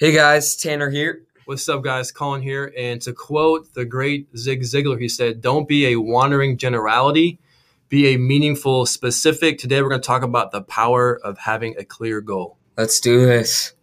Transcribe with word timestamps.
Hey 0.00 0.12
guys, 0.12 0.56
Tanner 0.56 0.88
here. 0.88 1.24
What's 1.44 1.68
up, 1.68 1.84
guys? 1.84 2.10
Colin 2.10 2.40
here. 2.40 2.72
And 2.74 3.02
to 3.02 3.12
quote 3.12 3.74
the 3.74 3.84
great 3.84 4.34
Zig 4.34 4.62
Ziglar, 4.62 4.98
he 4.98 5.10
said, 5.10 5.42
Don't 5.42 5.68
be 5.68 5.88
a 5.88 5.96
wandering 5.96 6.56
generality, 6.56 7.38
be 7.90 8.14
a 8.14 8.16
meaningful 8.16 8.86
specific. 8.86 9.58
Today, 9.58 9.82
we're 9.82 9.90
going 9.90 10.00
to 10.00 10.06
talk 10.06 10.22
about 10.22 10.52
the 10.52 10.62
power 10.62 11.20
of 11.22 11.36
having 11.36 11.74
a 11.76 11.84
clear 11.84 12.22
goal. 12.22 12.56
Let's 12.78 12.98
do 12.98 13.26
this. 13.26 13.74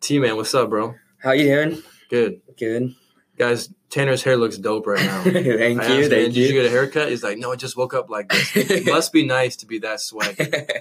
T 0.00 0.18
Man, 0.18 0.36
what's 0.36 0.54
up, 0.54 0.70
bro? 0.70 0.94
How 1.22 1.32
you 1.32 1.44
doing? 1.44 1.82
Good. 2.08 2.40
Good. 2.58 2.94
Guys, 3.42 3.70
Tanner's 3.90 4.22
hair 4.22 4.36
looks 4.36 4.56
dope 4.56 4.86
right 4.86 5.04
now. 5.04 5.22
thank 5.24 5.44
you. 5.44 5.52
asked, 5.60 5.80
Thank 5.80 5.80
"Man, 5.80 6.08
Did 6.08 6.36
you 6.36 6.46
you. 6.46 6.52
get 6.52 6.66
a 6.66 6.70
haircut? 6.70 7.08
He's 7.08 7.24
like, 7.24 7.38
No, 7.38 7.50
I 7.50 7.56
just 7.56 7.76
woke 7.76 7.92
up 7.92 8.08
like 8.08 8.28
this. 8.28 8.54
It 8.70 8.86
must 8.86 9.12
be 9.12 9.26
nice 9.26 9.56
to 9.56 9.66
be 9.66 9.78
that 9.80 9.98
swaggy. 9.98 10.70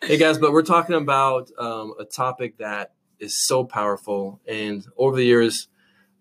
Hey 0.00 0.16
guys, 0.16 0.38
but 0.38 0.52
we're 0.52 0.62
talking 0.62 0.94
about 0.94 1.50
um, 1.58 1.92
a 1.98 2.04
topic 2.04 2.58
that 2.58 2.92
is 3.18 3.36
so 3.46 3.64
powerful, 3.64 4.40
and 4.46 4.86
over 4.96 5.16
the 5.16 5.24
years, 5.24 5.66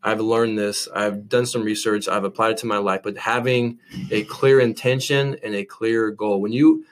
I've 0.02 0.19
learned 0.19 0.57
this. 0.57 0.89
I've 0.94 1.29
done 1.29 1.45
some 1.45 1.63
research. 1.63 2.07
I've 2.07 2.23
applied 2.23 2.51
it 2.53 2.57
to 2.57 2.66
my 2.66 2.79
life. 2.79 3.01
But 3.03 3.17
having 3.19 3.77
a 4.09 4.23
clear 4.23 4.59
intention 4.59 5.38
and 5.44 5.53
a 5.53 5.63
clear 5.63 6.09
goal, 6.09 6.41
when 6.41 6.53
you 6.53 6.85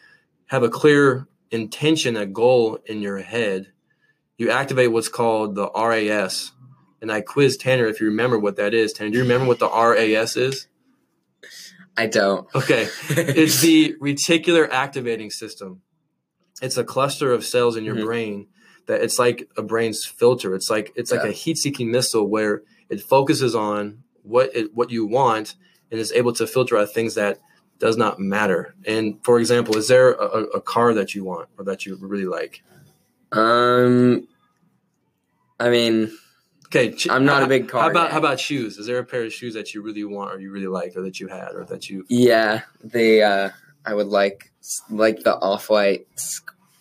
have 0.45 0.61
a 0.61 0.69
clear 0.69 1.27
intention, 1.49 2.15
a 2.15 2.27
goal 2.27 2.77
in 2.85 3.01
your 3.01 3.17
head, 3.17 3.71
you 4.37 4.51
activate 4.51 4.91
what's 4.91 5.09
called 5.09 5.55
the 5.55 5.69
RAS. 5.75 6.51
And 7.01 7.11
I 7.11 7.21
quizzed 7.21 7.61
Tanner 7.61 7.85
if 7.87 7.99
you 7.99 8.07
remember 8.07 8.39
what 8.39 8.55
that 8.55 8.73
is. 8.73 8.93
Tanner, 8.93 9.11
do 9.11 9.17
you 9.17 9.23
remember 9.23 9.47
what 9.47 9.59
the 9.59 9.69
RAS 9.69 10.37
is? 10.37 10.67
I 11.97 12.07
don't. 12.07 12.47
Okay, 12.55 12.87
it's 13.09 13.61
the 13.61 13.95
reticular 14.01 14.69
activating 14.69 15.29
system. 15.29 15.81
It's 16.61 16.77
a 16.77 16.83
cluster 16.83 17.31
of 17.31 17.45
cells 17.45 17.75
in 17.75 17.83
your 17.85 17.95
Mhm. 17.95 18.03
brain 18.05 18.47
that 18.87 19.01
it's 19.01 19.17
like 19.19 19.49
a 19.57 19.61
brain's 19.61 20.05
filter. 20.05 20.53
It's 20.55 20.69
like 20.69 20.91
it's 20.95 21.11
like 21.11 21.23
a 21.23 21.31
heat-seeking 21.31 21.89
missile 21.91 22.27
where 22.27 22.63
it 22.89 23.01
focuses 23.01 23.55
on 23.55 24.03
what 24.23 24.55
it, 24.55 24.73
what 24.73 24.89
you 24.91 25.05
want 25.05 25.55
and 25.91 25.99
is 25.99 26.11
able 26.13 26.33
to 26.33 26.47
filter 26.47 26.77
out 26.77 26.93
things 26.93 27.15
that 27.15 27.39
does 27.79 27.97
not 27.97 28.19
matter. 28.19 28.75
And 28.85 29.23
for 29.23 29.39
example, 29.39 29.75
is 29.77 29.87
there 29.87 30.11
a 30.13 30.43
a 30.55 30.61
car 30.61 30.93
that 30.93 31.13
you 31.15 31.23
want 31.23 31.49
or 31.57 31.65
that 31.65 31.85
you 31.85 31.97
really 31.99 32.25
like? 32.25 32.63
Um, 33.31 34.27
I 35.59 35.69
mean, 35.69 36.15
Okay, 36.65 36.91
ch- 36.93 37.09
I'm 37.09 37.25
not 37.25 37.43
a 37.43 37.47
big 37.47 37.63
How 37.71 37.79
car 37.81 37.91
about 37.91 38.07
guy. 38.07 38.13
how 38.13 38.19
about 38.19 38.39
shoes? 38.39 38.77
Is 38.77 38.87
there 38.87 38.97
a 38.99 39.03
pair 39.05 39.23
of 39.23 39.33
shoes 39.33 39.53
that 39.53 39.73
you 39.73 39.81
really 39.81 40.03
want 40.03 40.33
or 40.33 40.39
you 40.39 40.51
really 40.51 40.67
like 40.67 40.95
or 40.95 41.01
that 41.03 41.19
you 41.19 41.27
had 41.27 41.49
or 41.53 41.63
that 41.65 41.89
you 41.89 42.05
yeah, 42.09 42.61
they. 42.83 43.21
Uh, 43.23 43.49
I 43.85 43.93
would 43.93 44.07
like 44.07 44.51
like 44.89 45.23
the 45.23 45.35
off 45.35 45.69
white 45.69 46.07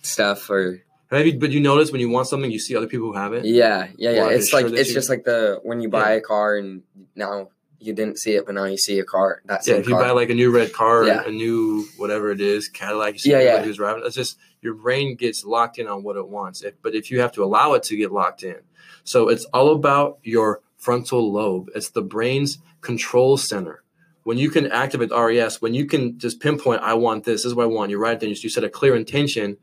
stuff, 0.02 0.48
or 0.50 0.82
have 1.10 1.26
you? 1.26 1.38
But 1.38 1.50
you 1.50 1.60
notice 1.60 1.92
when 1.92 2.00
you 2.00 2.08
want 2.08 2.28
something, 2.28 2.50
you 2.50 2.58
see 2.58 2.76
other 2.76 2.86
people 2.86 3.08
who 3.08 3.14
have 3.14 3.32
it. 3.34 3.44
yeah, 3.44 3.88
yeah, 3.96 4.10
yeah. 4.12 4.28
It's 4.30 4.52
like 4.52 4.66
it's 4.66 4.88
you- 4.88 4.94
just 4.94 5.08
like 5.08 5.24
the 5.24 5.60
when 5.62 5.80
you 5.80 5.88
buy 5.88 6.12
Yeah. 6.12 6.16
a 6.18 6.20
car 6.20 6.56
and 6.56 6.82
now 7.14 7.50
you 7.78 7.92
didn't 7.92 8.18
see 8.18 8.34
it, 8.34 8.46
but 8.46 8.54
now 8.54 8.64
you 8.64 8.78
see 8.78 8.98
a 8.98 9.04
car. 9.04 9.42
That 9.44 9.66
Yeah, 9.66 9.74
if 9.74 9.86
you 9.86 9.94
car. 9.94 10.04
buy 10.04 10.10
like 10.12 10.30
a 10.30 10.34
new 10.34 10.50
red 10.50 10.72
car, 10.72 11.04
Yeah. 11.06 11.24
a 11.26 11.30
new 11.30 11.84
whatever 11.98 12.30
it 12.30 12.40
is, 12.40 12.68
Cadillac, 12.68 13.14
you 13.14 13.18
see 13.18 13.30
Yeah, 13.32 13.40
yeah. 13.42 13.62
who's 13.62 13.76
driving. 13.76 14.02
It's 14.06 14.14
just 14.16 14.38
your 14.64 14.74
brain 14.74 15.14
gets 15.14 15.44
locked 15.44 15.78
in 15.78 15.86
on 15.86 16.02
what 16.02 16.16
it 16.16 16.26
wants. 16.26 16.62
If, 16.62 16.74
but 16.82 16.94
if 16.94 17.10
you 17.10 17.20
have 17.20 17.32
to 17.32 17.44
allow 17.44 17.74
it 17.74 17.82
to 17.84 17.96
get 17.96 18.10
locked 18.10 18.42
in, 18.42 18.56
so 19.04 19.28
it's 19.28 19.44
all 19.52 19.72
about 19.72 20.18
your 20.22 20.62
frontal 20.78 21.30
lobe. 21.30 21.68
It's 21.74 21.90
the 21.90 22.02
brain's 22.02 22.58
control 22.80 23.36
center. 23.36 23.82
When 24.22 24.38
you 24.38 24.48
can 24.48 24.72
activate 24.72 25.10
RAS, 25.10 25.60
when 25.60 25.74
you 25.74 25.84
can 25.84 26.18
just 26.18 26.40
pinpoint, 26.40 26.80
I 26.80 26.94
want 26.94 27.24
this, 27.24 27.42
this 27.42 27.50
is 27.50 27.54
what 27.54 27.64
I 27.64 27.66
want. 27.66 27.90
You 27.90 27.98
write 27.98 28.14
it 28.14 28.20
down. 28.20 28.30
You 28.30 28.48
set 28.48 28.64
a 28.64 28.70
clear 28.70 28.96
intention. 28.96 29.58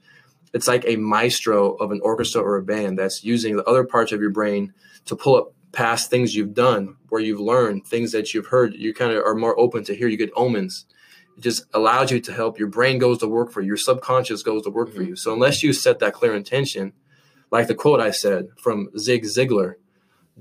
It's 0.54 0.68
like 0.68 0.86
a 0.86 0.98
maestro 0.98 1.74
of 1.74 1.92
an 1.92 2.00
orchestra 2.04 2.44
or 2.44 2.58
a 2.58 2.64
band 2.64 3.00
that's 3.00 3.24
using 3.24 3.56
the 3.56 3.64
other 3.64 3.84
parts 3.84 4.12
of 4.12 4.22
your 4.22 4.30
brain 4.30 4.74
to 5.06 5.16
pull 5.16 5.36
up 5.36 5.54
past 5.72 6.12
things 6.12 6.36
you've 6.36 6.54
done, 6.54 6.98
where 7.10 7.22
you've 7.22 7.40
learned 7.40 7.88
things 7.88 8.12
that 8.12 8.34
you've 8.34 8.48
heard. 8.48 8.76
You 8.76 8.94
kind 8.94 9.14
of 9.14 9.26
are 9.26 9.34
more 9.34 9.60
open 9.60 9.84
to 9.86 9.96
hear. 9.96 10.08
You 10.08 10.18
get 10.18 10.32
omens. 10.36 10.86
Just 11.42 11.66
allows 11.74 12.12
you 12.12 12.22
to 12.22 12.34
help. 12.34 12.58
Your 12.58 12.70
brain 12.70 12.98
goes 12.98 13.18
to 13.18 13.28
work 13.28 13.52
for 13.52 13.62
you. 13.62 13.68
Your 13.68 13.78
subconscious 13.78 14.44
goes 14.44 14.64
to 14.64 14.70
work 14.70 14.94
for 14.94 15.02
you. 15.02 15.16
So 15.16 15.34
unless 15.34 15.64
you 15.64 15.74
set 15.74 16.00
that 16.00 16.14
clear 16.14 16.36
intention, 16.36 16.94
like 17.52 17.68
the 17.68 17.76
quote 17.76 18.00
I 18.00 18.12
said 18.12 18.48
from 18.58 18.90
Zig 18.98 19.24
Ziglar, 19.24 19.76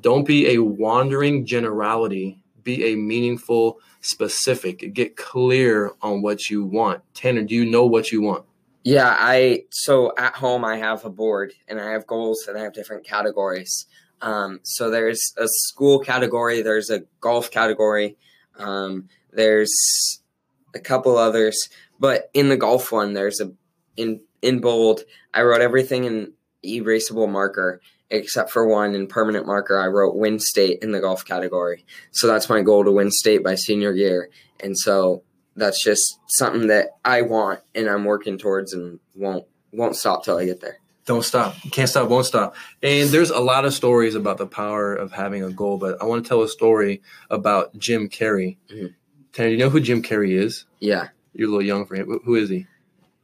don't 0.01 0.27
be 0.27 0.55
a 0.55 0.63
wandering 0.63 1.45
generality. 1.45 2.43
Be 2.63 2.93
a 2.93 2.97
meaningful 2.97 3.81
specific. 4.01 4.95
Get 4.95 5.17
clear 5.17 5.93
on 6.03 6.23
what 6.23 6.51
you 6.51 6.65
want. 6.65 7.03
Tanner, 7.15 7.43
do 7.43 7.55
you 7.55 7.65
know 7.65 7.87
what 7.87 8.13
you 8.13 8.23
want? 8.23 8.45
Yeah, 8.83 9.15
I 9.19 9.65
so 9.71 10.13
at 10.17 10.35
home 10.37 10.65
I 10.65 10.79
have 10.79 11.05
a 11.05 11.11
board 11.11 11.53
and 11.69 11.81
I 11.81 11.91
have 11.91 12.07
goals 12.07 12.47
and 12.49 12.57
I 12.57 12.63
have 12.63 12.73
different 12.73 13.05
categories. 13.05 13.87
Um, 14.23 14.61
so 14.63 14.91
there's 14.91 15.33
a 15.37 15.47
school 15.49 15.99
category, 15.99 16.63
there's 16.63 16.91
a 16.91 17.01
golf 17.21 17.51
category, 17.51 18.17
um, 18.59 19.09
there's 19.33 20.20
a 20.75 20.81
couple 20.81 21.17
others, 21.17 21.69
but 21.99 22.31
in 22.35 22.49
the 22.49 22.57
golf 22.57 22.93
one 22.93 23.13
there's 23.15 23.41
a 23.41 23.53
in 23.97 24.21
in 24.43 24.61
bold 24.61 25.03
I 25.35 25.43
wrote 25.43 25.61
everything 25.61 26.05
in 26.05 26.33
erasable 26.65 27.29
marker 27.31 27.81
except 28.11 28.51
for 28.51 28.67
one 28.67 28.95
in 28.95 29.07
permanent 29.07 29.47
marker. 29.47 29.79
I 29.79 29.87
wrote 29.87 30.17
win 30.17 30.41
state 30.41 30.81
in 30.83 30.91
the 30.91 31.01
golf 31.01 31.25
category. 31.25 31.85
So 32.11 32.27
that's 32.27 32.49
my 32.49 32.61
goal 32.61 32.85
to 32.85 32.91
win 32.91 33.11
state 33.13 33.45
by 33.45 33.55
senior 33.55 33.93
year. 33.93 34.31
And 34.59 34.77
so 34.77 35.23
that's 35.57 35.83
just 35.83 36.19
something 36.27 36.67
that 36.67 36.89
I 37.05 37.23
want 37.23 37.61
and 37.75 37.89
I'm 37.89 38.05
working 38.05 38.37
towards 38.39 38.73
and 38.73 38.99
won't 39.15 39.45
won't 39.73 39.97
stop 39.97 40.25
till 40.25 40.39
I 40.39 40.45
get 40.47 40.61
there. 40.61 40.79
Don't 41.07 41.25
stop. 41.25 41.55
Can't 41.73 41.89
stop, 41.89 42.09
won't 42.09 42.27
stop. 42.27 42.55
And 42.83 43.09
there's 43.11 43.31
a 43.31 43.41
lot 43.41 43.65
of 43.65 43.75
stories 43.75 44.15
about 44.15 44.39
the 44.39 44.47
power 44.47 44.95
of 44.95 45.13
having 45.13 45.43
a 45.43 45.51
goal, 45.51 45.79
but 45.79 46.01
I 46.01 46.05
want 46.05 46.25
to 46.25 46.29
tell 46.29 46.43
a 46.43 46.49
story 46.49 47.03
about 47.31 47.77
Jim 47.79 48.09
Carrey. 48.09 48.59
Mhm. 48.73 48.95
Tanner, 49.33 49.49
you 49.51 49.59
know 49.59 49.71
who 49.71 49.81
Jim 49.81 50.03
Carrey 50.03 50.33
is? 50.37 50.65
Yeah. 50.81 51.09
You're 51.33 51.49
a 51.49 51.51
little 51.51 51.67
young 51.67 51.87
for 51.87 51.95
him. 51.95 52.21
Who- 52.25 52.35
is 52.35 52.49
he? 52.51 52.67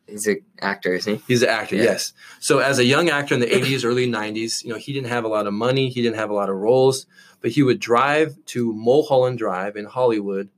He's 0.06 0.26
an 0.28 0.40
actor, 0.60 0.94
isn't 0.94 1.16
he? 1.16 1.22
He's 1.26 1.42
an 1.42 1.48
actor, 1.48 1.74
Yeah. 1.74 1.82
yes. 1.82 2.12
So 2.38 2.58
as 2.60 2.78
a 2.78 2.84
young 2.84 3.10
actor 3.10 3.34
in 3.34 3.40
the 3.40 3.46
80s, 3.52 3.84
early 3.84 4.06
90s, 4.08 4.62
you 4.62 4.70
know, 4.70 4.78
he 4.78 4.92
didn't 4.92 5.08
have 5.08 5.24
a 5.24 5.28
lot 5.28 5.48
of 5.48 5.52
money, 5.52 5.88
he 5.88 6.00
didn't 6.00 6.14
have 6.16 6.30
a 6.30 6.34
lot 6.34 6.48
of 6.48 6.54
roles, 6.56 7.06
but 7.40 7.50
he 7.50 7.64
would 7.64 7.80
drive 7.80 8.36
to 8.46 8.72
Mulholland 8.72 9.38
Drive 9.38 9.74
in 9.74 9.84
Hollywood 9.86 10.48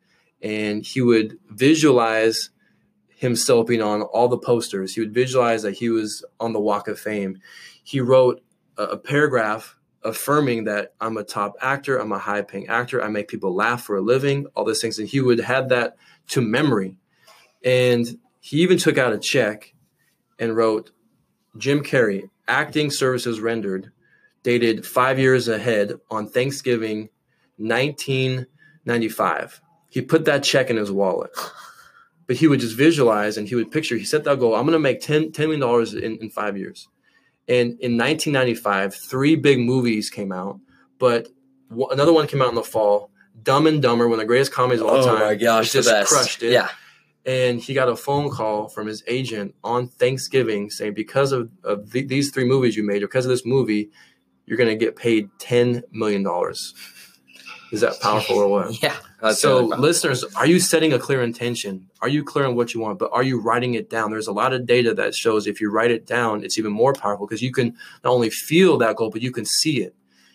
and 0.42 0.84
he 0.84 1.00
would 1.00 1.38
visualize 1.48 2.50
himself 3.08 3.66
being 3.68 3.80
on 3.80 4.02
all 4.02 4.28
the 4.28 4.36
posters. 4.38 4.94
He 4.94 5.00
would 5.00 5.14
visualize 5.14 5.62
that 5.62 5.72
he 5.78 5.88
was 5.88 6.22
on 6.38 6.52
the 6.52 6.60
Walk 6.60 6.86
of 6.86 7.00
Fame. 7.00 7.40
He 7.82 8.00
wrote 8.02 8.42
a, 8.76 8.82
a 8.84 8.96
paragraph 8.98 9.77
affirming 10.02 10.64
that 10.64 10.94
I'm 11.00 11.16
a 11.16 11.24
top 11.24 11.56
actor, 11.60 11.98
I'm 11.98 12.12
a 12.12 12.18
high 12.18 12.42
paying 12.42 12.68
actor, 12.68 13.02
I 13.02 13.08
make 13.08 13.28
people 13.28 13.54
laugh 13.54 13.84
for 13.84 13.96
a 13.96 14.00
living, 14.00 14.46
all 14.54 14.64
those 14.64 14.80
things. 14.80 14.98
And 14.98 15.08
he 15.08 15.20
would 15.20 15.40
have 15.40 15.68
that 15.70 15.96
to 16.28 16.40
memory. 16.40 16.96
And 17.64 18.18
he 18.40 18.58
even 18.58 18.78
took 18.78 18.98
out 18.98 19.12
a 19.12 19.18
check 19.18 19.74
and 20.38 20.56
wrote 20.56 20.92
Jim 21.56 21.82
Carrey, 21.82 22.30
acting 22.46 22.90
services 22.90 23.40
rendered, 23.40 23.90
dated 24.42 24.86
five 24.86 25.18
years 25.18 25.48
ahead 25.48 25.94
on 26.10 26.28
Thanksgiving 26.28 27.08
1995. 27.56 29.60
He 29.90 30.02
put 30.02 30.26
that 30.26 30.44
check 30.44 30.68
in 30.70 30.76
his 30.76 30.92
wallet. 30.92 31.30
But 32.26 32.36
he 32.36 32.46
would 32.46 32.60
just 32.60 32.76
visualize 32.76 33.38
and 33.38 33.48
he 33.48 33.54
would 33.54 33.70
picture, 33.70 33.96
he 33.96 34.04
set 34.04 34.24
that 34.24 34.38
goal, 34.38 34.54
I'm 34.54 34.66
going 34.66 34.74
to 34.74 34.78
make 34.78 35.00
10, 35.00 35.32
$10 35.32 35.58
million 35.58 36.04
in, 36.04 36.18
in 36.22 36.30
five 36.30 36.58
years. 36.58 36.86
And 37.48 37.78
in 37.80 37.96
1995, 37.96 38.94
three 38.94 39.34
big 39.34 39.58
movies 39.58 40.10
came 40.10 40.32
out, 40.32 40.60
but 40.98 41.28
w- 41.70 41.88
another 41.88 42.12
one 42.12 42.26
came 42.26 42.42
out 42.42 42.50
in 42.50 42.54
the 42.54 42.62
fall. 42.62 43.10
Dumb 43.42 43.66
and 43.66 43.80
Dumber, 43.80 44.06
one 44.08 44.14
of 44.18 44.20
the 44.20 44.26
greatest 44.26 44.52
comedies 44.52 44.80
of 44.82 44.88
all 44.88 44.96
time. 45.06 45.22
It 45.60 45.64
just 45.72 45.88
crushed 46.10 46.42
it 46.42 46.52
Yeah. 46.52 46.68
and 47.24 47.60
he 47.60 47.72
got 47.72 47.88
a 47.88 47.96
phone 47.96 48.30
call 48.30 48.68
from 48.68 48.86
his 48.86 49.02
agent 49.06 49.54
on 49.64 49.88
Thanksgiving 49.88 50.70
saying, 50.70 50.94
because 50.94 51.32
of, 51.32 51.48
of 51.64 51.90
th- 51.92 52.08
these 52.08 52.30
three 52.32 52.44
movies 52.44 52.76
you 52.76 52.82
made, 52.82 53.00
because 53.00 53.24
of 53.24 53.30
this 53.30 53.46
movie, 53.46 53.90
you're 54.44 54.58
going 54.58 54.68
to 54.68 54.76
get 54.76 54.96
paid 54.96 55.30
$10 55.40 55.82
million. 55.92 56.26
Is 57.72 57.80
that 57.82 58.00
powerful 58.00 58.36
or 58.38 58.48
what? 58.48 58.82
Yeah. 58.82 58.96
that's 59.20 59.40
so, 59.40 59.60
really 59.60 59.78
listeners, 59.78 60.24
are 60.36 60.46
you 60.46 60.60
setting 60.60 60.92
a 60.92 60.98
clear 60.98 61.22
intention? 61.22 61.88
Are 62.00 62.08
you 62.08 62.24
clear 62.24 62.46
on 62.46 62.54
what 62.54 62.72
you 62.74 62.80
want? 62.80 62.98
But 62.98 63.10
are 63.12 63.22
you 63.22 63.40
writing 63.40 63.74
it 63.74 63.90
down? 63.90 64.10
There's 64.10 64.26
a 64.26 64.32
lot 64.32 64.52
of 64.52 64.66
data 64.66 64.94
that 64.94 65.14
shows 65.14 65.46
if 65.46 65.60
you 65.60 65.70
write 65.70 65.90
it 65.90 66.06
down, 66.06 66.44
it's 66.44 66.58
even 66.58 66.72
more 66.72 66.92
powerful 66.92 67.26
because 67.26 67.42
you 67.42 67.52
can 67.52 67.76
not 68.04 68.10
only 68.10 68.30
feel 68.30 68.78
that 68.78 68.96
goal, 68.96 69.10
but 69.10 69.22
you 69.22 69.32
can 69.32 69.44
see 69.44 69.82
it. 69.82 69.94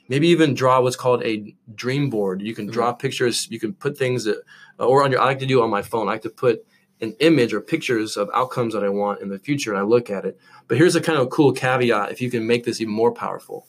Maybe 0.10 0.28
even 0.28 0.54
draw 0.54 0.82
what's 0.82 0.96
called 0.96 1.24
a 1.24 1.56
dream 1.74 2.10
board. 2.10 2.42
You 2.42 2.54
can 2.54 2.68
draw 2.68 2.92
mm-hmm. 2.92 3.00
pictures. 3.00 3.48
You 3.50 3.60
can 3.60 3.74
put 3.74 3.98
things 3.98 4.26
that, 4.26 4.44
or 4.78 5.04
on 5.04 5.12
your. 5.12 5.22
I 5.22 5.26
like 5.26 5.40
to 5.40 5.46
do 5.46 5.62
on 5.62 5.70
my 5.70 5.82
phone. 5.82 6.08
I 6.08 6.14
like 6.14 6.24
to 6.24 6.30
put 6.30 6.66
an 7.02 7.16
image 7.20 7.54
or 7.54 7.62
pictures 7.62 8.18
of 8.18 8.30
outcomes 8.34 8.74
that 8.74 8.84
I 8.84 8.90
want 8.90 9.22
in 9.22 9.30
the 9.30 9.40
future, 9.40 9.72
and 9.72 9.80
I 9.80 9.84
look 9.84 10.10
at 10.10 10.26
it. 10.26 10.38
But 10.68 10.78
here's 10.78 10.96
a 10.96 11.02
kind 11.02 11.20
of 11.20 11.30
cool 11.30 11.54
caveat: 11.54 12.12
if 12.12 12.22
you 12.22 12.30
can 12.30 12.46
make 12.46 12.66
this 12.66 12.82
even 12.82 12.94
more 12.94 13.14
powerful, 13.14 13.66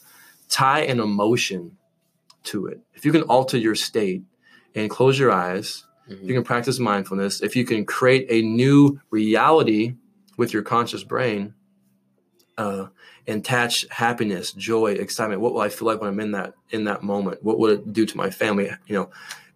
tie 0.48 0.80
an 0.80 0.98
emotion 0.98 1.76
to 2.44 2.66
it. 2.66 2.80
If 2.94 3.04
you 3.04 3.12
can 3.12 3.22
alter 3.22 3.56
your 3.58 3.74
state 3.74 4.22
and 4.74 4.88
close 4.90 5.18
your 5.18 5.32
eyes, 5.32 5.84
Mhm. 6.10 6.24
you 6.24 6.34
can 6.34 6.44
practice 6.44 6.78
mindfulness. 6.78 7.42
If 7.42 7.56
you 7.56 7.64
can 7.64 7.84
create 7.84 8.26
a 8.28 8.42
new 8.42 9.00
reality 9.10 9.94
with 10.36 10.52
your 10.52 10.62
conscious 10.62 11.04
brain, 11.04 11.54
uh, 12.56 12.86
and 13.26 13.40
attach 13.40 13.84
happiness, 13.90 14.52
joy, 14.52 14.92
excitement. 14.92 15.40
What 15.40 15.54
will 15.54 15.60
I 15.60 15.68
feel 15.70 15.86
like 15.88 16.00
when 16.00 16.08
I'm 16.10 16.20
in 16.20 16.32
that 16.32 16.54
in 16.70 16.84
that 16.84 17.02
moment? 17.02 17.42
What 17.42 17.58
would 17.58 17.72
it 17.72 17.92
do 17.92 18.06
to 18.06 18.16
my 18.16 18.30
family? 18.30 18.70
You 18.86 18.94
know, 18.94 19.10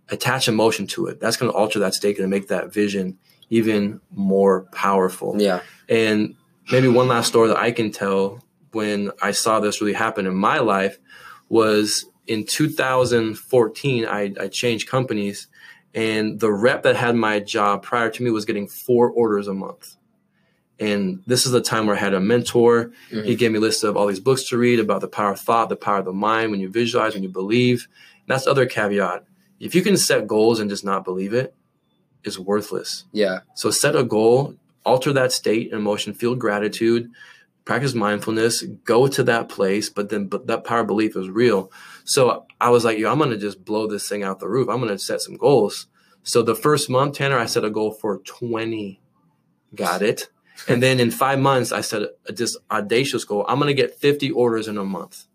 attach 0.09 0.49
emotion 0.49 0.87
to 0.89 1.07
it. 1.07 1.21
That's 1.21 1.37
going 1.37 1.53
to 1.53 1.57
alter 1.57 1.79
that 1.81 1.95
state 1.95 2.19
and 2.19 2.29
make 2.31 2.49
that 2.49 2.73
vision 2.73 3.19
even 3.51 4.01
more 4.11 4.63
powerful. 4.73 5.41
Yeah. 5.41 5.61
And 5.89 6.35
maybe 6.73 6.89
one 6.89 7.09
last 7.09 7.29
story 7.29 7.49
that 7.49 7.59
I 7.59 7.71
can 7.71 7.93
tell 7.93 8.43
when 8.73 9.13
I 9.23 9.31
saw 9.31 9.61
this 9.61 9.81
really 9.81 9.93
happen 9.93 10.27
in 10.27 10.35
my 10.35 10.59
life 10.59 10.99
was 11.49 12.05
in 12.29 12.45
2014, 12.45 14.05
I, 14.07 14.35
I 14.39 14.49
changed 14.49 14.89
companies, 14.89 15.49
and 15.95 16.39
the 16.39 16.53
rep 16.53 16.83
that 16.83 16.95
had 16.95 17.17
my 17.17 17.41
job 17.41 17.83
prior 17.83 18.11
to 18.11 18.23
me 18.23 18.31
was 18.31 18.45
getting 18.45 18.69
four 18.69 19.11
orders 19.11 19.49
a 19.49 19.55
month. 19.55 19.97
And 20.79 21.23
this 21.27 21.45
is 21.45 21.53
the 21.53 21.63
time 21.63 21.87
where 21.87 21.97
I 21.97 21.99
had 21.99 22.15
a 22.15 22.21
mentor. 22.21 22.93
Mm-hmm. 23.11 23.25
He 23.25 23.35
gave 23.35 23.51
me 23.51 23.59
a 23.59 23.61
list 23.61 23.83
of 23.83 23.97
all 23.97 24.07
these 24.07 24.21
books 24.21 24.45
to 24.51 24.59
read 24.59 24.79
about 24.79 25.01
the 25.01 25.09
power 25.09 25.33
of 25.33 25.41
thought, 25.41 25.71
the 25.71 25.77
power 25.77 25.99
of 25.99 26.05
the 26.05 26.13
mind, 26.13 26.53
when 26.53 26.61
you 26.61 26.69
visualize, 26.69 27.15
when 27.15 27.25
you 27.25 27.29
believe. 27.31 27.89
And 28.21 28.29
that's 28.29 28.45
the 28.45 28.51
other 28.51 28.67
caveat. 28.67 29.25
If 29.59 29.75
you 29.75 29.83
can 29.83 29.97
set 29.97 30.29
goals 30.29 30.61
and 30.61 30.71
just 30.71 30.85
not 30.85 31.05
believe 31.05 31.33
it, 31.33 31.55
it's 32.23 32.39
worthless. 32.39 33.07
Yeah. 33.13 33.41
So 33.55 33.71
set 33.71 33.97
a 33.97 34.05
goal, 34.05 34.55
alter 34.85 35.13
that 35.15 35.33
state 35.33 35.73
and 35.73 35.81
emotion, 35.81 36.13
feel 36.13 36.37
gratitude, 36.37 37.11
practice 37.69 37.93
mindfulness, 37.95 38.63
go 38.85 39.07
to 39.07 39.23
that 39.25 39.51
place, 39.51 39.91
but 39.91 40.09
then 40.09 40.27
but 40.27 40.47
that 40.47 40.65
power 40.65 40.81
of 40.81 40.87
belief 40.87 41.15
is 41.17 41.29
real. 41.29 41.71
So 42.05 42.47
I 42.59 42.71
was 42.71 42.83
like, 42.83 42.97
yo, 42.99 43.13
I'm 43.13 43.19
gonna 43.19 43.37
just 43.37 43.63
blow 43.63 43.87
this 43.87 44.09
thing 44.09 44.23
out 44.23 44.41
the 44.41 44.49
roof. 44.49 44.71
I'm 44.71 44.81
gonna 44.81 44.99
set 44.99 45.21
some 45.21 45.37
goals. 45.37 45.87
So 46.23 46.41
the 46.43 46.55
first 46.55 46.89
month, 46.89 47.17
Tanner, 47.17 47.39
I 47.39 47.45
set 47.45 47.65
a 47.65 47.71
goal 47.71 47.93
for 47.93 48.19
20. 48.19 49.01
Got 49.75 50.01
it. 50.01 50.31
And 50.67 50.83
then 50.83 50.99
in 50.99 51.11
five 51.11 51.39
months, 51.39 51.71
I 51.71 51.83
set 51.83 52.01
a, 52.03 52.11
a 52.27 52.33
this 52.33 52.57
audacious 52.71 53.25
goal. 53.25 53.45
I'm 53.47 53.59
gonna 53.59 53.75
get 53.75 53.95
50 54.01 54.31
orders 54.31 54.67
in 54.67 54.79
a 54.79 54.85
month. 54.85 55.27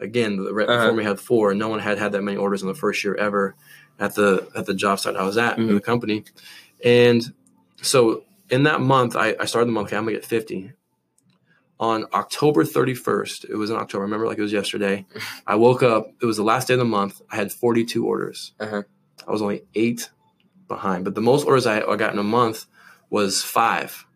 Again, 0.00 0.36
the 0.36 0.52
rep 0.52 0.68
Uh-huh. 0.68 0.80
before 0.86 0.96
me 0.96 1.04
had 1.04 1.20
four, 1.20 1.50
and 1.52 1.60
no 1.60 1.68
one 1.68 1.78
had 1.78 1.96
had 1.98 2.10
that 2.12 2.22
many 2.22 2.36
orders 2.36 2.60
in 2.62 2.68
the 2.68 2.74
first 2.74 3.04
year 3.04 3.14
ever 3.14 3.54
at 4.00 4.16
the 4.16 4.48
at 4.56 4.66
the 4.66 4.74
job 4.74 4.98
site 4.98 5.14
I 5.16 5.22
was 5.22 5.38
at 5.38 5.58
in 5.58 5.72
the 5.74 5.80
company. 5.80 6.24
And 6.84 7.22
so 7.80 8.24
in 8.50 8.64
that 8.64 8.80
month, 8.80 9.14
I, 9.14 9.36
I 9.40 9.44
started 9.46 9.68
the 9.68 9.72
month. 9.72 9.88
Okay, 9.88 9.96
I'm 9.96 10.04
gonna 10.04 10.16
get 10.16 10.24
50. 10.26 10.72
On 11.78 12.06
October 12.14 12.64
31st, 12.64 13.50
it 13.50 13.56
was 13.56 13.70
in 13.70 13.76
October. 13.76 14.04
I 14.04 14.06
remember 14.06 14.26
like 14.26 14.38
it 14.38 14.42
was 14.42 14.52
yesterday. 14.52 15.04
I 15.46 15.56
woke 15.56 15.82
up. 15.82 16.10
It 16.22 16.24
was 16.26 16.38
the 16.38 16.42
last 16.42 16.68
day 16.68 16.74
of 16.74 16.78
the 16.78 16.86
month. 16.86 17.20
I 17.30 17.36
had 17.36 17.52
42 17.52 18.06
orders. 18.06 18.52
Uh-huh. 18.58 18.82
I 19.26 19.30
was 19.30 19.42
only 19.42 19.62
eight 19.74 20.08
behind, 20.68 21.04
but 21.04 21.14
the 21.14 21.20
most 21.20 21.46
orders 21.46 21.66
I, 21.66 21.80
I 21.82 21.96
got 21.96 22.12
in 22.12 22.18
a 22.18 22.22
month 22.24 22.66
was 23.10 23.42
five. 23.42 24.06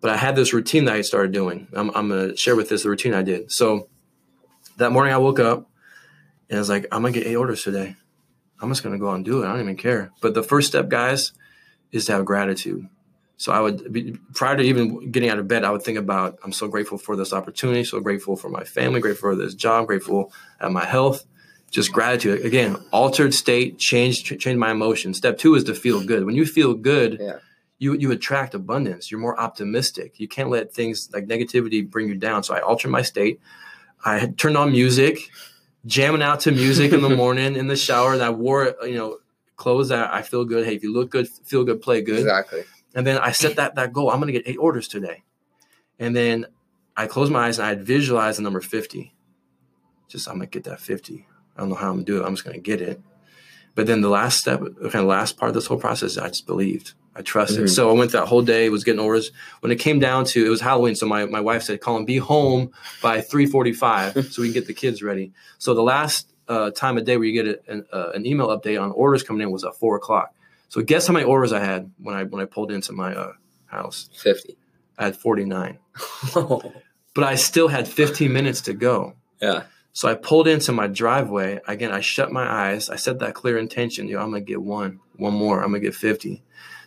But 0.00 0.10
I 0.10 0.16
had 0.18 0.36
this 0.36 0.52
routine 0.52 0.84
that 0.84 0.94
I 0.94 1.00
started 1.00 1.32
doing. 1.32 1.68
I'm, 1.72 1.90
I'm 1.94 2.10
gonna 2.10 2.36
share 2.36 2.54
with 2.54 2.68
this 2.68 2.82
the 2.82 2.90
routine 2.90 3.14
I 3.14 3.22
did. 3.22 3.50
So 3.50 3.88
that 4.76 4.92
morning 4.92 5.14
I 5.14 5.18
woke 5.18 5.40
up 5.40 5.70
and 6.50 6.58
I 6.58 6.60
was 6.60 6.68
like, 6.68 6.86
I'm 6.92 7.00
gonna 7.00 7.12
get 7.12 7.26
eight 7.26 7.36
orders 7.36 7.62
today. 7.62 7.96
I'm 8.60 8.68
just 8.68 8.82
gonna 8.82 8.98
go 8.98 9.08
out 9.08 9.14
and 9.16 9.24
do 9.24 9.42
it. 9.42 9.46
I 9.46 9.52
don't 9.52 9.60
even 9.60 9.76
care. 9.76 10.12
But 10.20 10.34
the 10.34 10.42
first 10.42 10.68
step, 10.68 10.88
guys, 10.88 11.32
is 11.92 12.04
to 12.06 12.12
have 12.12 12.24
gratitude. 12.26 12.88
So 13.36 13.52
I 13.52 13.60
would 13.60 13.92
be, 13.92 14.16
prior 14.34 14.56
to 14.56 14.62
even 14.62 15.10
getting 15.10 15.28
out 15.28 15.38
of 15.38 15.48
bed, 15.48 15.64
I 15.64 15.70
would 15.70 15.82
think 15.82 15.98
about 15.98 16.38
I'm 16.44 16.52
so 16.52 16.68
grateful 16.68 16.98
for 16.98 17.16
this 17.16 17.32
opportunity, 17.32 17.84
so 17.84 18.00
grateful 18.00 18.36
for 18.36 18.48
my 18.48 18.62
family, 18.64 19.00
grateful 19.00 19.30
for 19.32 19.36
this 19.36 19.54
job, 19.54 19.86
grateful 19.86 20.32
at 20.60 20.70
my 20.70 20.84
health. 20.84 21.24
Just 21.70 21.90
gratitude. 21.92 22.44
Again, 22.46 22.76
altered 22.92 23.34
state, 23.34 23.78
change 23.78 24.22
change 24.22 24.56
my 24.56 24.70
emotions. 24.70 25.16
Step 25.16 25.38
two 25.38 25.56
is 25.56 25.64
to 25.64 25.74
feel 25.74 26.04
good. 26.04 26.24
When 26.24 26.36
you 26.36 26.46
feel 26.46 26.74
good, 26.74 27.18
Yeah. 27.20 27.38
you 27.78 27.94
you 27.94 28.12
attract 28.12 28.54
abundance. 28.54 29.10
You're 29.10 29.18
more 29.20 29.38
optimistic. 29.40 30.20
You 30.20 30.28
can't 30.28 30.50
let 30.50 30.72
things 30.72 31.10
like 31.12 31.26
negativity 31.26 31.88
bring 31.88 32.08
you 32.08 32.14
down. 32.14 32.44
So 32.44 32.54
I 32.54 32.60
altered 32.60 32.90
my 32.90 33.02
state. 33.02 33.40
I 34.04 34.18
had 34.18 34.38
turned 34.38 34.56
on 34.56 34.70
music, 34.70 35.18
jamming 35.84 36.22
out 36.22 36.38
to 36.40 36.52
music 36.52 36.92
in 36.92 37.02
the 37.02 37.10
morning 37.22 37.56
in 37.56 37.66
the 37.66 37.76
shower. 37.76 38.12
And 38.12 38.22
I 38.22 38.30
wore 38.30 38.76
you 38.84 38.94
know 38.94 39.18
clothes 39.56 39.88
that 39.88 40.14
I 40.14 40.22
feel 40.22 40.44
good. 40.44 40.64
Hey, 40.64 40.76
if 40.76 40.84
you 40.84 40.92
look 40.92 41.10
good, 41.10 41.28
feel 41.28 41.64
good, 41.64 41.82
play 41.82 42.00
good. 42.02 42.20
Exactly. 42.20 42.62
And 42.94 43.06
then 43.06 43.18
I 43.18 43.32
set 43.32 43.56
that 43.56 43.74
that 43.74 43.92
goal. 43.92 44.10
I'm 44.10 44.20
going 44.20 44.32
to 44.32 44.38
get 44.38 44.48
eight 44.48 44.56
orders 44.58 44.88
today. 44.88 45.24
And 45.98 46.14
then 46.14 46.46
I 46.96 47.06
closed 47.06 47.32
my 47.32 47.46
eyes 47.46 47.58
and 47.58 47.66
I 47.66 47.70
had 47.70 47.84
visualized 47.84 48.38
the 48.38 48.42
number 48.42 48.60
50. 48.60 49.14
Just 50.08 50.28
I'm 50.28 50.36
going 50.36 50.48
to 50.48 50.50
get 50.50 50.64
that 50.64 50.80
50. 50.80 51.26
I 51.56 51.60
don't 51.60 51.68
know 51.70 51.74
how 51.74 51.88
I'm 51.88 51.94
going 51.96 52.04
to 52.04 52.12
do 52.12 52.22
it. 52.22 52.26
I'm 52.26 52.34
just 52.34 52.44
going 52.44 52.54
to 52.54 52.60
get 52.60 52.80
it. 52.80 53.00
But 53.74 53.86
then 53.86 54.00
the 54.00 54.08
last 54.08 54.38
step, 54.38 54.60
the 54.60 54.90
kind 54.90 55.02
of 55.02 55.06
last 55.06 55.36
part 55.36 55.48
of 55.48 55.54
this 55.54 55.66
whole 55.66 55.78
process, 55.78 56.16
I 56.16 56.28
just 56.28 56.46
believed. 56.46 56.92
I 57.16 57.22
trusted. 57.22 57.64
Mhm. 57.64 57.70
So 57.70 57.90
I 57.90 57.92
went 57.92 58.12
that 58.12 58.26
whole 58.26 58.42
day, 58.42 58.68
was 58.68 58.84
getting 58.84 59.00
orders. 59.00 59.30
When 59.60 59.70
it 59.72 59.76
came 59.76 59.98
down 60.00 60.24
to 60.26 60.44
it 60.44 60.48
was 60.48 60.60
Halloween, 60.60 60.94
so 60.94 61.06
my, 61.06 61.26
my 61.26 61.40
wife 61.40 61.62
said, 61.62 61.80
Colin, 61.80 62.04
be 62.04 62.18
home 62.18 62.72
by 63.02 63.20
345 63.20 64.26
so 64.32 64.42
we 64.42 64.48
can 64.48 64.54
get 64.54 64.66
the 64.66 64.74
kids 64.74 65.02
ready. 65.02 65.32
So 65.58 65.74
the 65.74 65.82
last 65.82 66.32
uh, 66.48 66.70
time 66.70 66.98
of 66.98 67.04
day 67.04 67.16
where 67.16 67.26
you 67.26 67.42
get 67.42 67.60
a, 67.68 67.72
an, 67.72 67.86
uh, 67.92 68.10
an 68.14 68.26
email 68.26 68.48
update 68.48 68.80
on 68.80 68.90
orders 68.92 69.22
coming 69.22 69.42
in 69.42 69.50
was 69.50 69.64
at 69.64 69.74
four 69.76 69.96
o'clock. 69.96 70.34
So 70.74 70.82
guess 70.82 71.06
how 71.06 71.12
many 71.14 71.24
orders 71.24 71.52
I 71.52 71.60
had 71.60 71.92
when 71.98 72.16
I 72.16 72.24
when 72.24 72.42
I 72.42 72.46
pulled 72.46 72.72
into 72.72 72.92
my 72.92 73.14
uh, 73.14 73.34
house? 73.66 74.10
50. 74.20 74.56
I 74.98 75.04
had 75.04 75.16
49. 75.16 75.78
But 77.14 77.22
I 77.22 77.36
still 77.36 77.68
had 77.68 77.86
15 77.86 78.32
minutes 78.32 78.62
to 78.62 78.74
go. 78.74 79.14
yeah. 79.40 79.62
So 79.92 80.08
I 80.08 80.14
pulled 80.14 80.48
into 80.48 80.72
my 80.72 80.88
driveway. 80.88 81.60
Again, 81.68 81.92
I 81.92 82.00
shut 82.00 82.32
my 82.32 82.44
eyes. 82.44 82.90
I 82.90 82.96
set 82.96 83.20
that 83.20 83.34
clear 83.34 83.56
intention. 83.56 84.08
Yo, 84.08 84.18
I'm 84.20 84.30
gonna 84.32 84.40
get 84.40 84.60
one, 84.60 84.98
one 85.14 85.34
more. 85.34 85.62
I'm 85.62 85.68
gonna 85.68 85.78
get 85.78 85.94
50. 85.94 86.42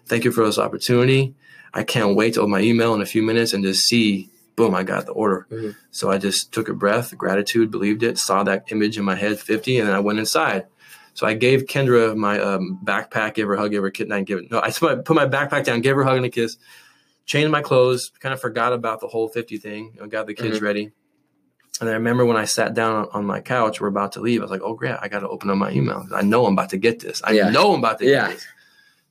Thank 0.06 0.26
you 0.26 0.34
for 0.34 0.44
this 0.46 0.58
opportunity. 0.60 1.34
I 1.74 1.84
can't 1.84 2.18
wait 2.18 2.34
to 2.34 2.42
open 2.42 2.52
my 2.52 2.60
email 2.60 2.94
in 2.94 3.02
a 3.02 3.06
few 3.06 3.24
minutes 3.24 3.54
and 3.54 3.64
just 3.64 3.88
see, 3.88 4.28
boom, 4.58 4.76
I 4.76 4.84
got 4.84 5.06
the 5.06 5.14
order. 5.14 5.48
Mhm. 5.50 5.78
So 5.92 6.12
I 6.12 6.18
just 6.18 6.52
took 6.52 6.68
a 6.68 6.74
breath, 6.74 7.18
gratitude, 7.18 7.72
believed 7.72 8.04
it, 8.04 8.18
saw 8.18 8.44
that 8.44 8.66
image 8.70 8.98
in 8.98 9.06
my 9.06 9.16
head, 9.16 9.40
50, 9.40 9.80
and 9.80 9.88
then 9.88 9.96
I 9.96 10.02
went 10.02 10.20
inside. 10.20 10.66
So 11.18 11.26
I 11.26 11.34
gave 11.34 11.66
Kendra 11.66 12.16
my 12.16 12.40
um, 12.40 12.80
backpack, 12.84 13.34
gave 13.34 13.48
her 13.48 13.56
a 13.56 13.58
hug, 13.58 13.72
gave 13.72 13.82
her 13.82 13.88
a 13.88 13.92
kid, 13.92 14.12
and 14.12 14.24
give 14.24 14.38
it. 14.38 14.52
No, 14.52 14.60
I 14.62 14.70
put 14.70 14.82
my, 14.98 15.02
put 15.02 15.16
my 15.16 15.26
backpack 15.26 15.64
down, 15.64 15.82
gave 15.82 15.96
her 15.96 16.04
a 16.04 16.06
hug 16.06 16.18
and 16.18 16.26
a 16.28 16.30
kiss, 16.30 16.58
changed 17.26 17.50
my 17.52 17.64
clothes, 17.64 18.12
kind 18.20 18.34
of 18.34 18.40
forgot 18.40 18.72
about 18.72 19.00
the 19.00 19.08
whole 19.08 19.28
50 19.28 19.58
thing, 19.58 19.94
you 19.96 20.02
know, 20.02 20.06
got 20.08 20.28
the 20.28 20.36
kids 20.36 20.60
Mhm. 20.60 20.62
ready. 20.62 20.92
And 21.82 21.90
I 21.90 21.94
remember 21.94 22.24
when 22.24 22.38
I 22.38 22.46
sat 22.46 22.76
down 22.76 22.96
on- 22.96 23.10
on 23.14 23.26
my 23.26 23.40
couch, 23.42 23.82
we're 23.82 23.88
about 23.88 24.12
to 24.12 24.20
leave. 24.22 24.42
I 24.42 24.44
was 24.44 24.52
like, 24.52 24.62
oh, 24.64 24.76
great, 24.76 24.96
I 25.02 25.08
got 25.08 25.22
to 25.22 25.28
open 25.28 25.50
up 25.50 25.58
my 25.58 25.72
email. 25.72 26.06
I 26.14 26.22
know 26.22 26.46
I'm 26.46 26.54
about 26.54 26.70
to 26.70 26.78
get 26.78 27.00
this. 27.00 27.20
I 27.24 27.32
Yeah. 27.32 27.50
know 27.50 27.74
I'm 27.74 27.80
about 27.80 27.98
to 28.00 28.06
Yeah. 28.06 28.28
get 28.28 28.36
this. 28.36 28.48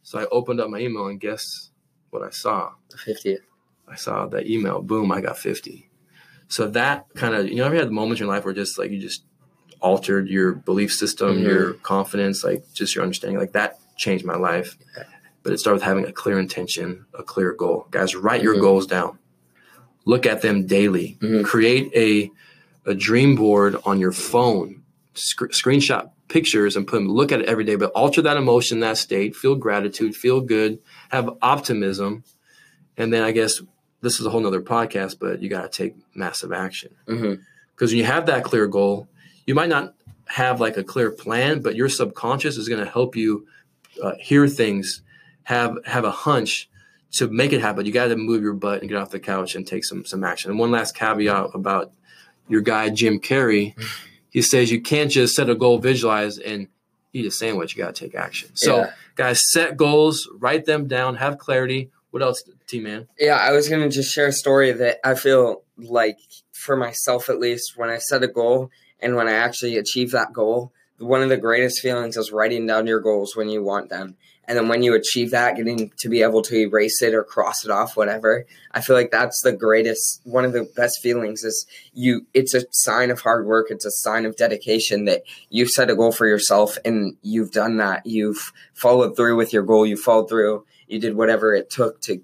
So 0.05 0.21
I 0.21 0.27
opened 0.27 0.61
up 0.61 0.71
my 0.71 0.79
email 0.79 1.09
and 1.09 1.19
guess 1.19 1.71
what 2.11 2.23
I 2.23 2.31
saw? 2.31 2.71
The 2.91 2.99
50. 2.99 3.39
I 3.89 3.97
saw 3.97 4.27
that 4.29 4.47
email. 4.49 4.81
Boom, 4.81 5.11
I 5.11 5.21
got 5.21 5.39
50. 5.39 5.91
So 6.47 6.69
that 6.69 7.07
kind 7.17 7.35
of, 7.35 7.49
you 7.49 7.57
know, 7.57 7.65
ever 7.65 7.75
had 7.75 7.89
the 7.89 7.93
moments 7.93 8.21
in 8.21 8.29
your 8.29 8.33
life 8.35 8.45
where 8.45 8.55
just 8.55 8.79
like 8.79 8.93
you 8.93 9.01
just 9.01 9.25
altered 9.81 10.29
your 10.29 10.53
belief 10.53 10.93
system, 10.93 11.39
Mhm. 11.39 11.43
your 11.45 11.73
confidence, 11.75 12.43
like 12.45 12.65
just 12.73 12.95
your 12.95 13.03
understanding, 13.03 13.39
like 13.39 13.53
that 13.53 13.79
changed 13.97 14.25
my 14.25 14.37
life. 14.37 14.77
But 15.43 15.53
it 15.53 15.59
started 15.59 15.77
with 15.77 15.83
having 15.85 16.05
a 16.07 16.13
clear 16.13 16.39
intention, 16.39 17.07
a 17.15 17.23
clear 17.23 17.53
goal. 17.53 17.87
Guys, 17.91 18.15
write 18.17 18.43
your 18.43 18.57
Mhm. 18.57 18.61
goals 18.61 18.87
down. 18.87 19.19
Look 20.05 20.27
at 20.27 20.43
them 20.43 20.67
daily. 20.67 21.19
Mhm. 21.21 21.45
Create 21.45 21.91
a 21.95 22.31
a 22.89 22.95
dream 22.95 23.35
board 23.35 23.75
on 23.85 23.99
your 23.99 24.13
phone. 24.13 24.83
Sc- 25.15 25.51
screenshot 25.51 26.09
pictures 26.29 26.77
and 26.77 26.87
put 26.87 26.99
them. 26.99 27.09
Look 27.09 27.33
at 27.33 27.41
it 27.41 27.47
every 27.49 27.65
day, 27.65 27.75
but 27.75 27.91
alter 27.97 28.23
that 28.23 28.37
emotion, 28.37 28.79
that 28.79 28.97
state. 28.97 29.35
Feel 29.35 29.57
gratitude. 29.57 30.15
Feel 30.15 30.41
good. 30.41 30.79
Have 31.09 31.31
optimism, 31.43 32.23
and 32.97 33.13
then 33.13 33.25
I 33.25 33.33
guess 33.33 33.61
this 34.03 34.21
is 34.21 34.27
a 34.27 34.31
whole 34.31 34.41
nother 34.41 34.61
podcast. 34.61 35.17
But 35.19 35.43
you 35.43 35.49
got 35.49 35.63
to 35.63 35.69
take 35.83 35.95
massive 36.15 36.53
action 36.53 36.91
hmm 37.09 37.35
because 37.75 37.91
when 37.91 37.99
you 37.99 38.05
have 38.05 38.27
that 38.27 38.45
clear 38.45 38.67
goal, 38.69 39.09
you 39.47 39.55
might 39.55 39.69
not 39.69 39.95
have 40.27 40.61
like 40.61 40.77
a 40.77 40.85
clear 40.85 41.11
plan, 41.11 41.61
but 41.61 41.77
your 41.77 41.89
subconscious 41.89 42.57
is 42.57 42.69
going 42.69 42.85
to 42.85 42.91
help 42.91 43.17
you 43.17 43.47
uh, 44.03 44.13
hear 44.19 44.47
things, 44.49 45.03
have 45.45 45.79
have 45.87 46.05
a 46.05 46.11
hunch 46.11 46.69
to 47.13 47.29
make 47.29 47.53
it 47.53 47.61
happen. 47.61 47.87
You 47.87 47.93
got 47.93 48.09
to 48.09 48.17
move 48.17 48.43
your 48.43 48.53
butt 48.53 48.81
and 48.81 48.89
get 48.89 48.99
off 48.99 49.11
the 49.11 49.21
couch 49.21 49.55
and 49.55 49.67
take 49.67 49.85
some 49.85 50.05
some 50.05 50.25
action. 50.25 50.51
And 50.51 50.59
one 50.59 50.71
last 50.71 50.95
caveat 50.97 51.51
about 51.55 51.93
your 52.49 52.61
guy 52.61 52.91
Jim 52.91 53.21
Carrey, 53.21 53.75
he 54.31 54.43
says 54.43 54.71
you 54.71 54.81
can't 54.81 55.11
just 55.11 55.35
set 55.35 55.49
a 55.49 55.55
goal, 55.55 55.79
visualize, 55.79 56.39
and 56.39 56.69
eat 57.13 57.25
a 57.25 57.31
sandwich, 57.31 57.75
you 57.75 57.83
got 57.83 57.95
to 57.95 58.05
take 58.05 58.15
action. 58.15 58.51
So, 58.55 58.77
Yeah. 58.79 58.93
guys, 59.15 59.51
set 59.51 59.77
goals, 59.77 60.29
write 60.39 60.67
them 60.67 60.87
down, 60.87 61.17
have 61.17 61.39
clarity. 61.39 61.91
What 62.11 62.23
else, 62.23 62.43
T 62.67 62.81
man? 62.81 63.09
Yeah, 63.19 63.37
I 63.37 63.53
was 63.53 63.69
gonna 63.69 63.89
just 63.89 64.13
share 64.13 64.27
a 64.27 64.33
story 64.33 64.73
that 64.73 64.99
I 65.05 65.15
feel 65.15 65.63
like 65.79 66.19
for 66.53 66.77
myself 66.77 67.29
at 67.31 67.39
least, 67.39 67.73
when 67.77 67.89
I 67.89 67.99
set 67.99 68.23
a 68.23 68.29
goal 68.29 68.71
and 69.01 69.17
when 69.17 69.29
I 69.29 69.33
actually 69.33 69.77
achieve 69.77 70.11
that 70.13 70.33
goal, 70.33 70.73
one 70.99 71.23
of 71.23 71.29
the 71.29 71.37
greatest 71.37 71.81
feelings 71.81 72.17
is 72.17 72.33
writing 72.33 72.67
down 72.67 72.87
your 72.87 73.01
goals 73.01 73.37
when 73.37 73.49
you 73.49 73.63
want 73.63 73.91
them. 73.91 74.17
And 74.49 74.57
then 74.57 74.69
when 74.69 74.83
you 74.83 74.95
achieve 74.95 75.33
that, 75.33 75.57
getting 75.57 75.91
to 75.99 76.09
be 76.09 76.23
able 76.23 76.41
to 76.43 76.57
erase 76.57 77.03
it 77.03 77.15
or 77.15 77.25
cross 77.25 77.65
it 77.65 77.71
off, 77.71 77.97
whatever. 77.97 78.47
I 78.73 78.81
feel 78.81 78.95
like 78.95 79.11
that's 79.11 79.43
the 79.43 79.53
greatest 79.53 80.21
one 80.25 80.45
of 80.45 80.53
the 80.53 80.71
best 80.77 81.01
feelings 81.03 81.43
is 81.43 81.67
you 81.93 82.27
it's 82.33 82.55
a 82.55 82.65
sign 82.71 83.11
of 83.11 83.21
hard 83.21 83.47
work, 83.47 83.67
it's 83.71 83.85
a 83.85 83.91
sign 83.91 84.25
of 84.25 84.37
dedication 84.37 85.05
that 85.07 85.23
you've 85.51 85.71
set 85.71 85.91
a 85.91 85.97
goal 85.97 86.13
for 86.13 86.27
yourself 86.27 86.79
and 86.85 87.17
you've 87.23 87.51
done 87.51 87.77
that. 87.79 88.07
You've 88.07 88.53
followed 88.73 89.17
through 89.17 89.37
with 89.37 89.53
your 89.53 89.65
goal, 89.65 89.85
you 89.85 89.97
followed 89.97 90.29
through, 90.29 90.65
you 90.87 91.01
did 91.01 91.17
whatever 91.17 91.53
it 91.53 91.69
took 91.69 92.01
to 92.03 92.23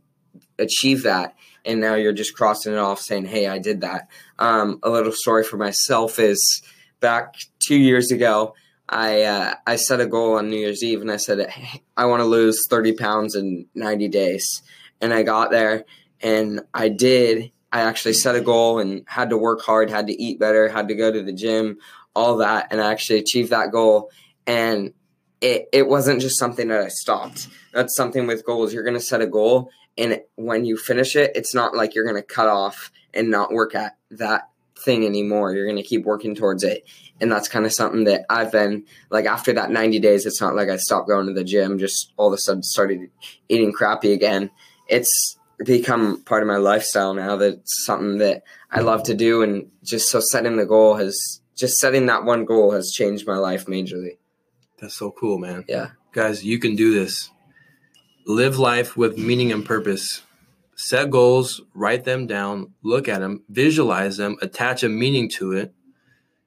achieve 0.58 1.02
that 1.02 1.34
and 1.64 1.80
now 1.80 1.94
you're 1.94 2.12
just 2.12 2.34
crossing 2.34 2.72
it 2.72 2.78
off 2.78 3.00
saying 3.00 3.24
hey 3.24 3.46
i 3.46 3.58
did 3.58 3.80
that. 3.82 4.08
Um, 4.38 4.78
a 4.82 4.90
little 4.90 5.12
story 5.12 5.44
for 5.44 5.56
myself 5.56 6.18
is 6.18 6.62
back 7.00 7.34
two 7.58 7.76
years 7.76 8.10
ago 8.10 8.54
i 8.88 9.22
uh, 9.22 9.54
i 9.66 9.76
set 9.76 10.00
a 10.00 10.06
goal 10.06 10.36
on 10.36 10.50
new 10.50 10.56
year's 10.56 10.82
eve 10.82 11.00
and 11.00 11.10
i 11.10 11.16
said 11.16 11.48
hey, 11.48 11.82
i 11.96 12.06
want 12.06 12.20
to 12.20 12.26
lose 12.26 12.66
30 12.68 12.94
pounds 12.94 13.34
in 13.34 13.66
90 13.74 14.08
days. 14.08 14.62
And 15.00 15.12
i 15.12 15.22
got 15.22 15.50
there 15.50 15.84
and 16.20 16.60
i 16.74 16.88
did. 16.88 17.52
I 17.74 17.80
actually 17.80 18.12
set 18.12 18.34
a 18.34 18.40
goal 18.42 18.80
and 18.80 19.04
had 19.06 19.30
to 19.30 19.38
work 19.38 19.62
hard 19.62 19.90
had 19.90 20.06
to 20.08 20.22
eat 20.22 20.38
better 20.38 20.68
had 20.68 20.88
to 20.88 20.94
go 20.94 21.10
to 21.10 21.22
the 21.22 21.32
gym 21.32 21.78
all 22.14 22.38
that 22.38 22.68
and 22.70 22.80
i 22.80 22.90
actually 22.90 23.18
achieved 23.18 23.50
that 23.50 23.72
goal. 23.72 24.10
And 24.46 24.92
it, 25.40 25.68
it 25.72 25.88
wasn't 25.88 26.20
just 26.20 26.38
something 26.38 26.68
that 26.68 26.80
i 26.80 26.88
stopped. 26.88 27.48
That's 27.72 27.96
something 27.96 28.26
with 28.26 28.46
goals. 28.46 28.72
You're 28.72 28.84
going 28.84 28.94
to 28.94 29.00
set 29.00 29.20
a 29.20 29.26
goal 29.26 29.70
and 29.98 30.20
when 30.36 30.64
you 30.64 30.76
finish 30.76 31.16
it 31.16 31.32
it's 31.34 31.54
not 31.54 31.74
like 31.74 31.94
you're 31.94 32.04
going 32.04 32.16
to 32.16 32.22
cut 32.22 32.48
off 32.48 32.90
and 33.14 33.30
not 33.30 33.52
work 33.52 33.74
at 33.74 33.96
that 34.10 34.48
thing 34.82 35.06
anymore. 35.06 35.54
You're 35.54 35.66
going 35.66 35.76
to 35.76 35.82
keep 35.82 36.04
working 36.04 36.34
towards 36.34 36.64
it. 36.64 36.84
And 37.20 37.30
that's 37.30 37.48
kind 37.48 37.64
of 37.64 37.72
something 37.72 38.04
that 38.04 38.24
i've 38.28 38.50
been 38.50 38.84
like 39.10 39.26
after 39.26 39.52
that 39.52 39.70
90 39.70 40.00
days 40.00 40.26
it's 40.26 40.40
not 40.40 40.56
like 40.56 40.68
i 40.68 40.76
stopped 40.76 41.08
going 41.08 41.26
to 41.26 41.32
the 41.32 41.44
gym 41.44 41.78
just 41.78 42.12
all 42.16 42.28
of 42.28 42.34
a 42.34 42.38
sudden 42.38 42.62
started 42.62 43.10
eating 43.48 43.72
crappy 43.72 44.12
again. 44.12 44.50
It's 44.88 45.38
become 45.64 46.22
part 46.22 46.42
of 46.42 46.48
my 46.48 46.56
lifestyle 46.56 47.14
now 47.14 47.36
that 47.36 47.54
it's 47.54 47.84
something 47.86 48.18
that 48.18 48.42
i 48.72 48.80
love 48.80 49.04
to 49.04 49.14
do 49.14 49.42
and 49.42 49.70
just 49.84 50.08
so 50.08 50.18
setting 50.18 50.56
the 50.56 50.66
goal 50.66 50.96
has 50.96 51.40
just 51.56 51.78
setting 51.78 52.06
that 52.06 52.24
one 52.24 52.44
goal 52.44 52.72
has 52.72 52.90
changed 52.90 53.26
my 53.26 53.36
life 53.36 53.66
majorly. 53.66 54.18
That's 54.80 54.96
so 54.96 55.12
cool, 55.12 55.38
man. 55.38 55.64
yeah. 55.68 55.90
Guys, 56.12 56.44
you 56.44 56.58
can 56.58 56.74
do 56.74 56.92
this. 56.92 57.30
Live 58.24 58.56
life 58.56 58.96
with 58.96 59.18
meaning 59.18 59.50
and 59.50 59.64
purpose. 59.64 60.22
Set 60.76 61.10
goals, 61.10 61.60
write 61.74 62.04
them 62.04 62.28
down, 62.28 62.72
look 62.84 63.08
at 63.08 63.18
them, 63.18 63.42
visualize 63.48 64.16
them, 64.16 64.36
attach 64.40 64.84
a 64.84 64.88
meaning 64.88 65.28
to 65.28 65.50
it, 65.50 65.74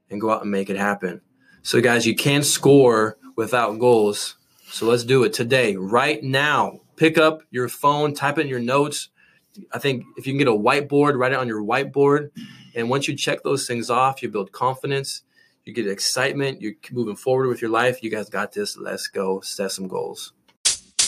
and 0.09 0.21
go 0.21 0.31
out 0.31 0.41
and 0.41 0.49
make 0.49 0.69
it 0.69 0.77
happen. 0.77 1.19
So, 1.63 1.81
guys, 1.81 2.05
you 2.05 2.15
can't 2.15 2.45
score 2.45 3.17
without 3.35 3.77
goals. 3.77 4.37
So, 4.69 4.85
let's 4.85 5.03
do 5.03 5.25
it 5.25 5.33
today, 5.33 5.75
right 5.75 6.23
now. 6.23 6.79
Pick 6.95 7.17
up 7.17 7.41
your 7.51 7.67
phone, 7.67 8.13
type 8.13 8.39
in 8.39 8.47
your 8.47 8.61
notes. 8.61 9.09
I 9.73 9.77
think 9.77 10.05
if 10.15 10.25
you 10.25 10.31
can 10.31 10.37
get 10.37 10.47
a 10.47 10.51
whiteboard, 10.51 11.17
write 11.17 11.33
it 11.33 11.39
on 11.39 11.49
your 11.49 11.61
whiteboard. 11.61 12.29
And 12.73 12.89
once 12.89 13.09
you 13.09 13.17
check 13.17 13.43
those 13.43 13.67
things 13.67 13.89
off, 13.89 14.23
you 14.23 14.29
build 14.29 14.53
confidence, 14.53 15.23
you 15.65 15.73
get 15.73 15.87
excitement, 15.87 16.61
you're 16.61 16.75
moving 16.91 17.17
forward 17.17 17.49
with 17.49 17.61
your 17.61 17.71
life. 17.71 18.01
You 18.01 18.11
guys 18.11 18.29
got 18.29 18.53
this. 18.53 18.77
Let's 18.77 19.07
go 19.09 19.41
set 19.41 19.71
some 19.71 19.89
goals. 19.89 20.31